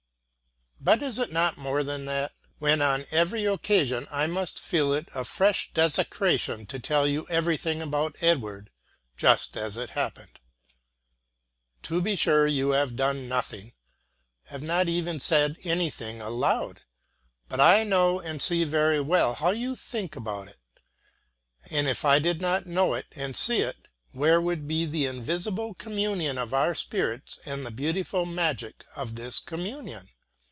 [0.83, 5.09] But is it not more than that, when on every occasion I must feel it
[5.13, 8.71] a fresh desecration to tell you everything about Edward,
[9.15, 10.39] just as it happened?
[11.83, 13.73] To be sure you have done nothing,
[14.45, 16.79] have not even said anything aloud;
[17.47, 20.57] but I know and see very well how you think about it.
[21.69, 25.75] And if I did not know it and see it, where would be the invisible
[25.75, 30.09] communion of our spirits and the beautiful magic of this communion?